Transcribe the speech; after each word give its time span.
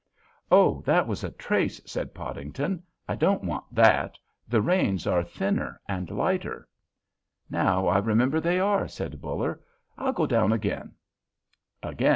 "Oh, 0.49 0.81
that 0.87 1.05
was 1.05 1.23
a 1.23 1.29
trace," 1.29 1.79
said 1.85 2.15
Podington; 2.15 2.81
"I 3.07 3.13
don't 3.13 3.43
want 3.43 3.65
that; 3.71 4.17
the 4.47 4.59
reins 4.59 5.05
are 5.05 5.23
thinner 5.23 5.79
and 5.87 6.09
lighter." 6.09 6.67
"Now 7.51 7.85
I 7.85 7.99
remember 7.99 8.39
they 8.39 8.59
are," 8.59 8.87
said 8.87 9.21
Buller. 9.21 9.59
"I'll 9.99 10.13
go 10.13 10.25
down 10.25 10.53
again." 10.53 10.93